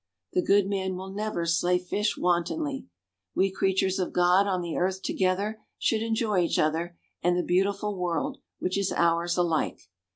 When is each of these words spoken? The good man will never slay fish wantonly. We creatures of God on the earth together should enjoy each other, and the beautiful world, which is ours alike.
The 0.33 0.41
good 0.41 0.67
man 0.67 0.95
will 0.95 1.11
never 1.11 1.45
slay 1.45 1.77
fish 1.77 2.17
wantonly. 2.17 2.87
We 3.35 3.51
creatures 3.51 3.99
of 3.99 4.13
God 4.13 4.47
on 4.47 4.61
the 4.63 4.75
earth 4.75 5.03
together 5.03 5.61
should 5.77 6.01
enjoy 6.01 6.39
each 6.41 6.57
other, 6.57 6.97
and 7.21 7.37
the 7.37 7.43
beautiful 7.43 7.95
world, 7.95 8.39
which 8.57 8.79
is 8.79 8.91
ours 8.91 9.37
alike. 9.37 9.79